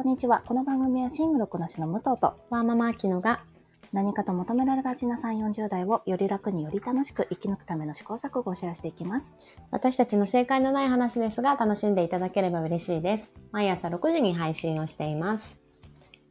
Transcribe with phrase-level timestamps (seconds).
[0.00, 0.42] こんにちは。
[0.46, 3.44] この番組はシングルこなしの武藤とワーママアキノが
[3.92, 9.36] 何かと求められがちな3、40代をより楽により楽しく生き抜くための試行錯誤をシェアしていきます。
[9.70, 13.28] 私たちの正解のない話ですが楽しんでいただければ嬉しいです。
[13.52, 15.58] 毎朝6時に配信をしています。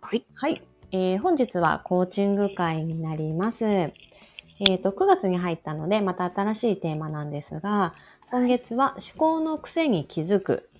[0.01, 0.25] はい。
[0.33, 0.63] はい。
[0.91, 3.65] えー本日はコーチング会になります。
[3.65, 3.93] え
[4.77, 7.93] っ、と、9月に入ったので、また新しいテーマなんですが、
[8.31, 10.71] 今月は思考の癖に気づく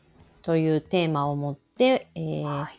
[0.42, 2.79] というテーマを持って、えーはい。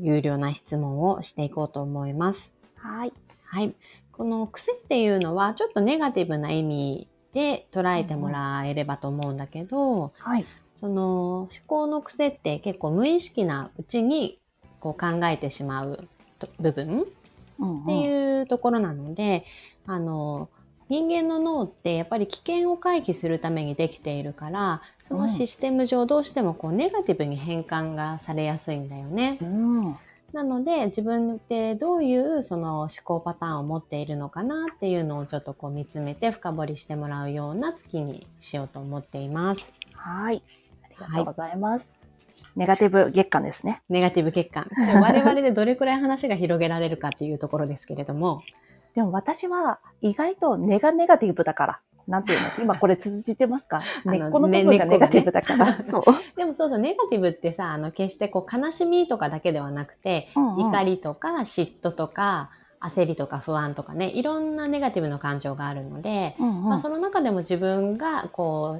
[0.00, 2.52] 有料な質問をしていこうと思います。
[2.76, 3.12] はい。
[3.46, 3.74] はい。
[4.12, 10.46] この癖っていうのはちょっとネガティブな意味で捉えてもらえればと思うんだけど、はい。
[10.76, 14.38] その思考の癖って結構無意識なうちに
[14.80, 16.08] こう考えてしまう
[16.38, 17.06] と部分
[17.58, 19.44] うん、っていうところなので、
[19.86, 20.48] あの、
[20.88, 29.38] 人間の脳ってやっぱり危険を回避するためにできているから、そのシステム上どうしてもこうネガティブに変換がされやすいんだよね。
[29.40, 29.86] うん。
[29.86, 29.96] うん。
[30.32, 39.72] なので自分ってどういうその思考パターンを持っているのかなっていうのをちょっとこう見つめて深掘りしてもらうような月にしようと思っています。
[39.92, 40.42] はい。
[40.82, 41.88] ありがとうございます。
[42.56, 43.82] ネガティブ月間ですね。
[43.88, 44.68] ネガティブ欠陥。
[44.76, 48.42] で我々でどれくらい話が広げられるかっていうところですけれども。
[48.94, 51.80] でも私は意外と根がネガティブだから。
[52.06, 52.46] なんていうの？
[52.62, 53.82] 今これ続いてますか？
[54.04, 55.84] 根っこの部分がネガティブだから。
[55.88, 56.04] そう。
[56.36, 68.78] でもそうそう、ネガティブってさ、あの、決してこう悲しみとかだけではなくて、うんうん怒りとか嫉妬とか焦りとか不安とかね、いろんなネガティブの感情があるので、うんうんまあ、その中でも自分がこ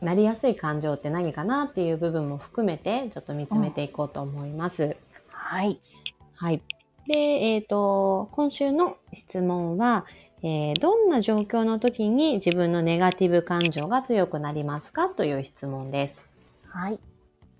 [0.00, 4.96] うなりやすい感情って何かなっていう部分も含めてちょっと見つめていこうと思います。
[5.28, 5.80] はい。
[6.34, 6.62] はい。
[7.06, 10.04] で、えっ、と、今週の質問は、
[10.42, 16.20] えーどんな状況の時に自分のネガティブ感情が強くなりますかという質問です。
[16.68, 17.00] はい。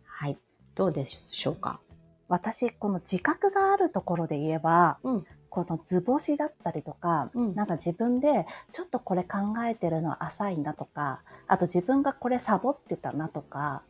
[0.05, 0.37] はい。
[0.75, 1.81] どうでしょうか？
[2.29, 13.81] 私、この自覚があるところで言えば、うんこの図星だったりとか、うんなんか自分でちょっとこれ考えてるのは浅いんだとか、あと自分がこれサボってたなとか、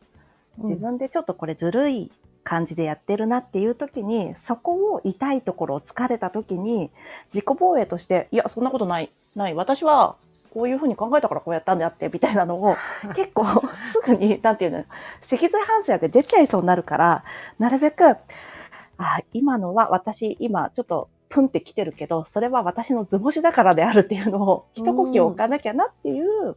[0.59, 2.09] 自分でちょっとこれずるい
[2.47, 6.91] 感じでやってるなっていう時に、そこを痛いところを疲れた時に、
[7.25, 9.53] 自己防衛として、いや、そんなことない、ない。
[9.53, 10.15] 私は
[10.53, 12.73] こういうふうに考えたからこうやったんであって、みたいなのを
[13.17, 13.43] 結構
[13.91, 14.85] すぐに、なんていうの、
[15.21, 17.25] 脊髄反射で出ちゃいそうになるから、
[17.59, 18.17] なるべく、あ、
[19.33, 26.55] 今のは私、今ちょっとプンって来てるけど、それは私の図星だからであるっていうのを、一呼吸置かなきゃなっていう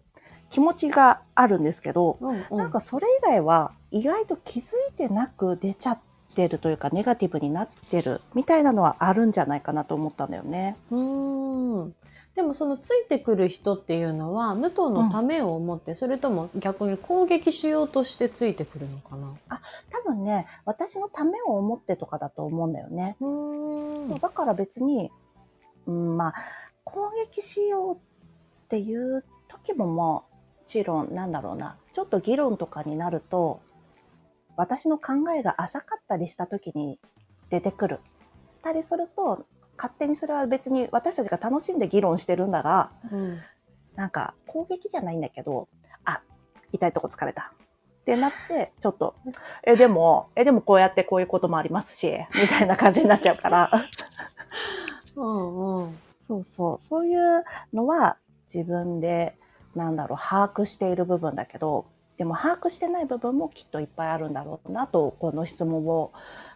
[0.50, 2.58] 気持ちがあるんですけど、うんうん。
[2.58, 5.98] なんかそれ以外は意外と気づいてなく出ちゃっ
[6.34, 10.76] てるというか、ネガティブになってるみたいなのはあるんじゃないかなと思ったんだよね。
[10.90, 11.94] うーん。
[12.36, 19.60] でもそのついてくる人っていうのは武藤のためを思って、それとも逆に攻撃しようとしてついてくるのかな？
[19.90, 23.16] 多分ね、私のためを思ってとかだと思うんだよね。
[23.20, 24.18] うーん。
[24.18, 25.10] だから別に、
[25.86, 26.34] うん、まあ、
[26.84, 27.98] 攻撃しようっ
[28.68, 30.24] ていう時もも
[30.70, 33.60] ちろん、なんだろうな、ちょっと議論とかになると、
[34.56, 37.00] 私の考えが浅かったりした時に
[37.50, 37.98] 出てくる。
[38.62, 39.44] たりすると、
[39.76, 43.40] 勝手にそれは別に私たちが楽しんで議論してるんだが、うん
[43.96, 45.68] なんか攻撃じゃないんだけど、
[46.04, 46.22] あ、
[46.72, 47.52] 痛いとこ疲れた。
[48.00, 49.16] ってなって、ちょっと、
[49.64, 53.70] え、でも、え、でもこうやってこういうこともありますし、みたいな感じになっちゃうから。
[55.16, 56.78] うんうんそうそう。
[56.78, 58.16] そういうのは
[58.52, 59.36] 自分で、
[59.74, 61.86] なんだろう、把握している部分だけど、
[62.18, 66.12] でも把握してない部分もきっといっぱいあるんだろうなと、この質問を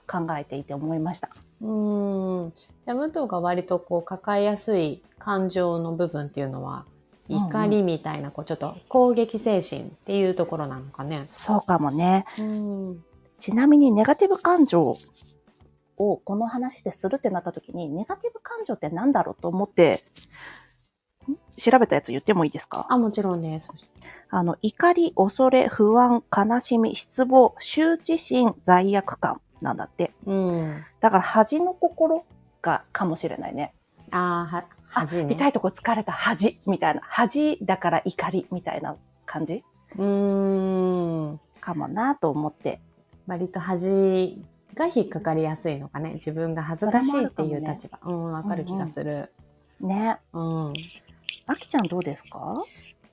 [0.06, 1.30] 考えていて思いました。
[1.62, 2.52] うーん。
[2.52, 6.94] じゃあ武藤が割とこう抱えやすい感情の部分っていうのは、うんうん
[7.26, 11.24] 怒りみたいな、こうちょっと攻撃精神っていうところなのかね。
[11.24, 12.26] そうかもね。
[12.38, 13.04] うん。
[13.38, 14.94] ちなみにネガティブ感情
[15.96, 19.96] をこの話でするってなった時に、ネガティブ感情って何だろうと思って、ん
[21.56, 22.86] 調べたやつ言ってもいいですか？
[22.88, 23.70] あ、もちろんです。
[24.30, 30.12] あの、怒り、恐れ、不安、悲しみ、失望、羞恥心、罪悪感なんだって。
[30.26, 30.84] うん。
[31.00, 32.24] だから恥の心
[32.60, 33.74] がかもしれないね。
[34.10, 35.34] あーは、恥ね。
[35.34, 37.00] 痛いとこ疲れた恥みたいな。
[37.04, 38.96] 恥だから怒りみたいな
[39.26, 39.62] 感じ？
[39.96, 41.40] うーん。
[41.60, 42.80] かもなと思って。
[43.26, 44.42] 割と恥
[44.74, 46.14] が引っかかりやすいのかね。
[46.14, 47.98] 自分が恥ずかしいっていう立場。
[48.04, 49.32] うん、わかる気がする。
[49.80, 50.18] ね。
[50.32, 50.72] うん。
[51.46, 52.64] あきちゃんどうですか？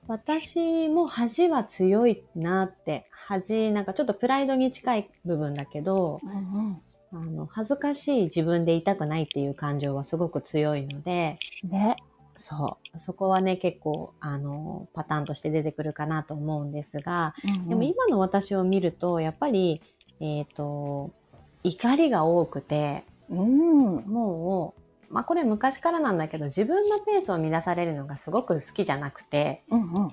[0.08, 3.06] 私も恥は強いなって。
[3.10, 6.82] 恥、なんかちょっとプライドに近い部分だけど、うん
[7.14, 11.70] あの、恥ずかしい自分でいたくないっていう感情はすごく強いので、うん。
[11.70, 11.96] ね。
[12.38, 13.00] そう。
[13.00, 17.34] そこはね、結構、あの、パターンとして出てくるかなと思うんですが、
[17.68, 19.80] でも今の私を見ると、やっぱり、
[20.20, 21.10] えっ、と、
[21.62, 23.94] 怒りが多くて、うん。
[24.06, 24.81] もう、
[25.12, 30.10] まあこれ昔からなんだけど、自分のペースを乱されるのがすごく好きじゃなくて、うんうん。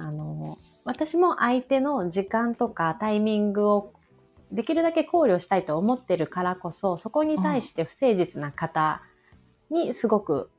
[0.00, 3.92] あの、私も相手の時間とかタイミングを
[4.52, 9.02] できるだけ考慮したいと思ってるからこそ、そこに対して不誠実な方
[9.70, 10.50] にすごく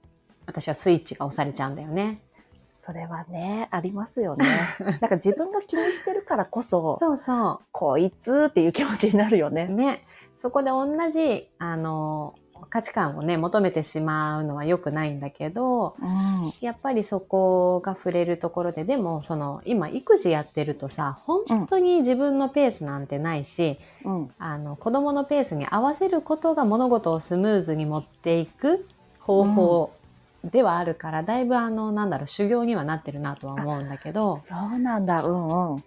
[0.46, 2.22] 私はスイッチが押されちゃうんだよね。
[2.80, 4.46] それはね、ありますよね。
[5.00, 9.52] なんか自分が気にしてるからこそ、そうそこいつっていう気持ちになるよう。
[9.52, 9.68] ね。
[9.68, 10.02] ね。
[10.42, 12.34] そこで同じ、あの、
[12.70, 16.04] 価値観をね、求めてしまうのは良くないんだけど、う
[16.62, 24.10] やっぱりそこが触れるところで、でも、その、今、育児やってるとさ、本当に自分のペースなんてないし、ん。
[24.10, 24.30] うん。
[24.38, 28.86] あの、子供のペースに合わせることが物事をスムーズに持っていく
[29.20, 29.94] 方法
[30.44, 35.24] ではあるから、だいぶあの、なんだろう、修行にはなってるなとは思うんだけど、そうなんだ。
[35.24, 35.84] うんうん。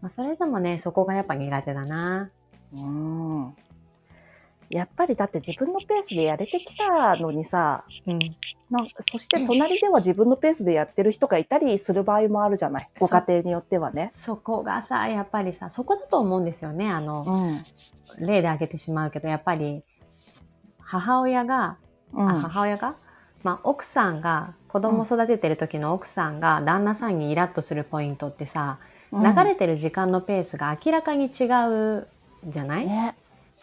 [0.00, 2.30] まあ、それでもね、そこがやっぱ苦手だな。
[2.72, 3.54] うん。
[4.72, 8.18] やっぱりだって自分のペースでやれてきたのにさ、うん。
[8.70, 12.86] なんそして隣では自分のペースでやってる人がいたりする場合もあるじゃない？
[12.98, 14.12] ご家庭によってはね。
[14.14, 16.88] そこがさ、やっぱりさ、そこだと思うんですよね。
[16.88, 19.82] あの、う例で挙げてしまうけど、やっぱり、
[20.80, 21.76] 母親が、
[22.14, 22.18] ん。
[22.18, 22.28] うん。
[22.28, 22.94] あ母親が、
[23.42, 28.92] まあ、奥さんが、子供育ててる時の奥さんが旦那さんにイラッとするポイントってさ、うん
[29.22, 31.44] 流れてる時間のペースが明らかに違
[31.98, 32.08] う
[32.46, 33.14] じゃない、ね。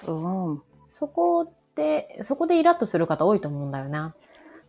[0.07, 0.11] う
[0.51, 0.61] ん。
[0.89, 4.15] そこで、そこでイラッとする方多いと思うんだよな。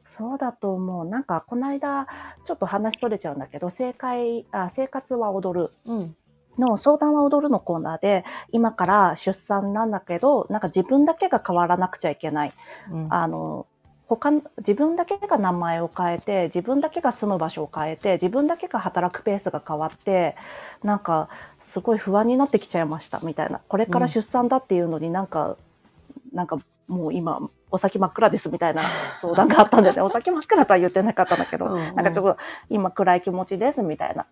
[0.04, 1.06] そうだと思う。
[1.06, 2.06] なんか、この間、
[2.44, 6.16] ちょっと話それちゃうんだけど、正解、あ、生活は踊るうん。
[6.58, 12.52] の相談は踊るのコーナーで、今から出産なんだけど、なんか自分だけが変わらなくちゃいけない。
[12.90, 13.06] うん。
[13.08, 13.66] あの、
[14.08, 20.36] 他の、自分だけが名前を変えて、自分だけが住む場所を変えて、自分だけが働くペースが変わって、
[20.82, 21.28] なんか、
[21.62, 23.60] すごい不安になってきちゃいました、みたいな。
[23.68, 25.56] これから出産だっていうのになんか、
[26.32, 26.56] なんか
[26.88, 27.38] もう今、
[27.70, 28.90] お先真っ暗ですみたいな
[29.20, 34.26] 相談があったんでね、お先真っ暗とは言ってなかったんだけど、うんうんなんかちょっと今暗い気持ちですみたいな。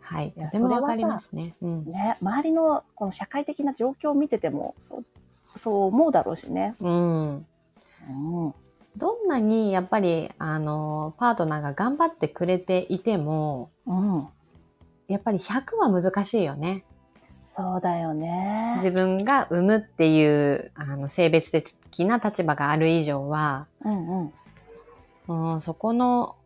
[0.00, 0.32] はい。
[0.36, 1.54] いもそかりますね。
[1.60, 1.84] うん。
[1.84, 5.02] ね、周りのこの社会的な状況を見てても、そう、
[5.44, 6.74] そう思うだろうしね。
[6.80, 7.34] うん。
[7.36, 8.54] うん。
[8.96, 14.28] どんなにやっぱり、あの、パートナーが頑張ってくれていても、うん。
[15.08, 16.84] やっぱり100は難しいよね。
[17.58, 18.74] そうだよね。
[18.76, 24.32] 自分が産むっていう、あの、性別的な立場がある以上は、うん
[25.26, 25.54] うん。
[25.54, 26.36] うん、そこの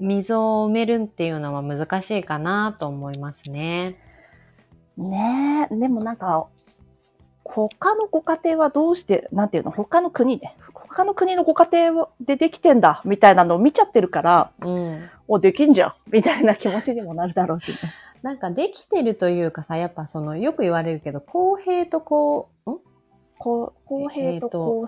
[0.00, 3.98] 溝を埋めるっていうのは難しいかなと思いますね。
[4.96, 6.46] ねえ、でもなんか、
[7.44, 15.10] 他のご家庭はどうして、なんていうの、他の国で、他の国のご家庭でできてんだ、みたいなのを見ちゃってるから、うん。
[15.28, 17.76] お、できんじゃん、みたいな気持ちにもなるだろうしね。
[18.22, 22.78] なんかできてるというかさ、やっぱその、よく言われるけど、公平とこう、ん？
[23.38, 24.86] こう公平と公、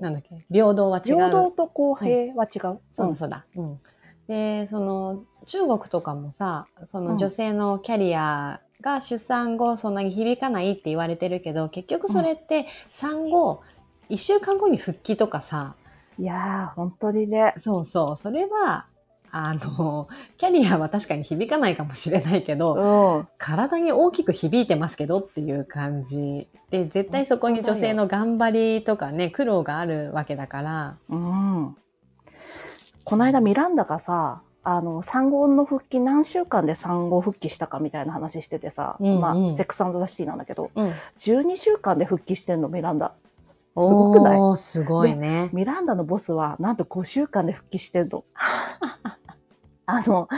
[0.00, 0.44] なんだっけ？
[0.50, 1.04] 平等は違う。
[1.14, 2.80] 平等と公平は違う。
[2.96, 3.44] そうそうだ。
[3.54, 3.78] うん。
[4.26, 13.62] で、その、中国とかもさ、そうんの女性のキャリアが出産後そんなに響かないって言われてるけど、結局それって産後、
[14.08, 15.74] 一週間後に復帰とかさ、
[16.18, 17.54] いやー、本当にね。
[17.58, 18.86] そうそう、それは、
[19.32, 23.28] あの、キャリアは確かに響かないかもしれないけど、うん。
[23.38, 31.76] 体に大きく響いてますけどっていう感じで、絶対そこに女性の頑張りとかね、苦労があるわけだから、うん。
[33.04, 40.92] この間ミランダがさ、あの、産後の復帰何週間で産後復帰したかみたいな話しててさ、うんうんまあ、セックスザシティなんだけど、うん。
[41.18, 43.12] 12週間で復帰してんの、ミランダ。
[43.72, 44.56] すごくない？
[44.58, 45.48] すごいね。
[45.52, 48.22] ミランダのボスは、なんと5週間で復帰してんの。
[49.86, 50.28] あの、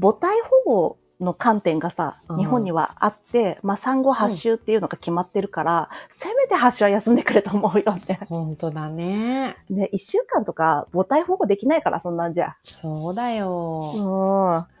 [0.00, 8.20] 母体保護の観点がさう、ん日本にはあって、まあ、産後8週っていうのが決まってるから、せめて8週は休んでくれと思うよね。
[8.28, 9.56] 本当だね。
[9.68, 12.54] ね、1週間とか母体保護できないから、そんなんじゃ。
[12.62, 13.80] そうだよ。
[13.94, 14.80] うん。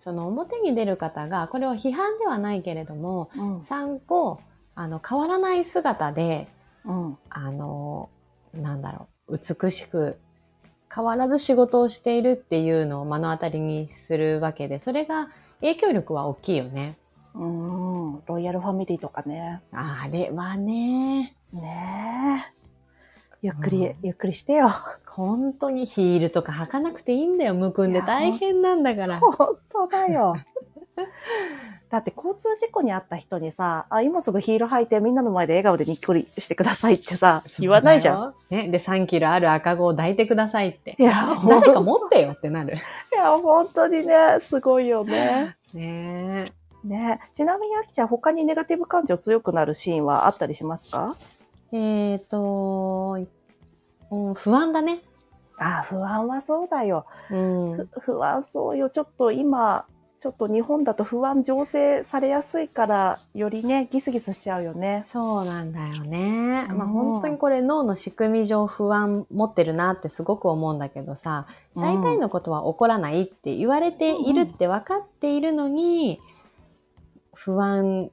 [0.00, 3.64] その表に出る方が、これは批判ではないけれども、うん。
[3.64, 4.40] 産後、
[4.74, 6.48] あの、変わらない姿で、
[6.84, 7.18] うん。
[7.28, 8.08] あの、
[8.54, 10.18] なんだろう、美しく、
[10.96, 15.28] 変わらず仕事をしているっていうのを目の当たりにするわけで、それが
[15.60, 16.96] 影響力は大きいよね。
[17.34, 18.22] うん。
[18.26, 19.60] ロイヤルファミリーとかね。
[19.72, 22.56] あれはね、ねえ。
[23.42, 24.72] ゆっくり、うんゆっくりしてよ。
[25.04, 27.54] 本当にヒールとか履かなくていいんだよ。
[27.54, 29.20] むくんで大変なんだから。
[29.20, 29.36] 本
[29.70, 30.36] 当だよ。
[31.90, 38.28] だって交通事故に遭った人にさ、あ、今すぐヒール履いてみんなの前で笑顔でにっこりしてくださいってさ、言わないじゃん。
[38.28, 38.34] ん。
[38.50, 38.68] ね。
[38.68, 40.96] で、3キロある赤子を抱いてくださいって。
[40.98, 42.74] いや、誰か持ってよってなる。
[42.74, 42.78] い
[43.16, 45.56] や、本当にね、すごいよね。
[45.74, 46.52] ね
[46.84, 51.14] ねちなみに、あきちゃん、他にネガティブ感情強くなるシーンはあったりしますか？
[51.72, 53.18] えっ、と、
[54.10, 55.02] うん、不安だね。
[55.58, 57.06] ああ、不安はそうだよ。
[57.30, 57.76] うん。
[57.76, 58.90] ふ不安そうよ。
[58.90, 59.86] ちょっと今、
[60.26, 65.06] ちょっと日本だと不安醸成されやすいから、よりね、ギスギスしちゃうよね。
[65.12, 66.66] そうなんだよね。
[66.76, 76.20] まあうん本当にこれ脳の仕組み上不安持ってるなってすごく思うんだけどさ、大体のことは起こらないって言われているって分かっているのに、
[77.32, 78.10] 不安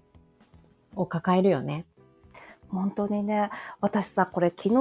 [0.95, 1.85] を抱えるよね。
[2.69, 3.49] 本当にね、
[3.81, 4.75] 私さ、これ昨日、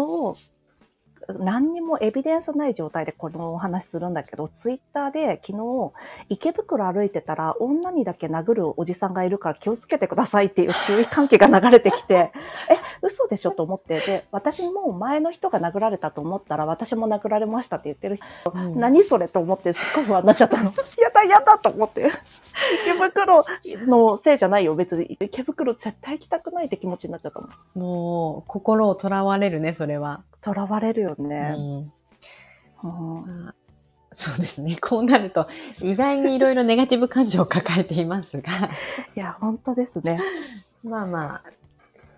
[1.28, 5.92] 何にもエビデンスない状態でこのお話するんだけど、ツイッターで昨日、
[6.28, 12.32] 池袋歩いてたら女にだけ殴るおじさんがいるから気をつけてくださいっていう注意喚起が流れてきて、
[12.70, 20.64] え、嘘でしょと思って、で、私も前の人が殴られたと思ったら私も殴られましたって言ってる人、うん何それと思ってすっごい不安になっちゃったの。
[20.98, 22.10] やだやだと思って。
[22.82, 23.44] 池袋
[23.86, 25.16] のせいじゃないよ、別に。
[25.20, 27.48] 池袋絶対行きたくないって気持ちになっちゃったの。
[27.76, 30.22] もう心をとらわれるね、それは。
[30.44, 31.52] 囚われるようね。
[31.52, 33.54] んうんまあ
[34.14, 34.76] そうですね。
[34.80, 35.46] こうなると、
[35.82, 38.70] 意外にいろいろネガティブ感情を抱えていますが、
[39.16, 40.18] いや、本当ですね。
[40.84, 41.42] まあまあ、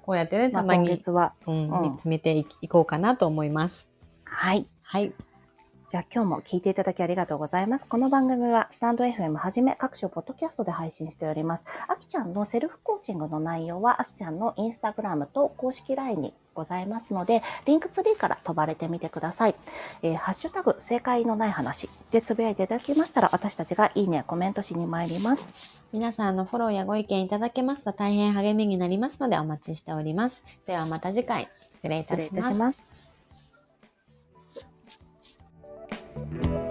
[0.03, 1.35] こうやってね、たまに、月は。
[1.47, 3.87] うんうん見つめていいこうかなと思います。
[4.25, 4.65] はい。
[4.83, 5.13] はい。
[5.95, 7.89] じゃあ今日も聞いていただきありがとうございます。
[7.89, 11.67] この番組はスタンド FM はじめ各種ポッドキャストで配信しております。
[11.87, 19.55] あきちゃんのセルフコーチングの内容はあきちゃんのインスタグラムと公式 LINE にございますので、リンクツリーから飛ばれてみてください。
[20.03, 25.87] えーハッシュタグ正解のない話でつぶやいていただきましたら私たちがいいね、コメントしに参ります。
[25.93, 30.43] 皆さんのフォローやご意見いただけますと大変励みになりますのでお待ちしております。
[30.67, 33.04] ではまた次回、失礼いたしたます
[36.15, 36.64] Thank you.